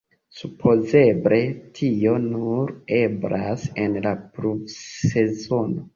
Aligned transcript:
Supozeble 0.35 1.37
tio 1.79 2.15
nur 2.25 2.73
eblas 3.01 3.67
en 3.85 4.01
la 4.07 4.15
pluvsezono. 4.39 5.89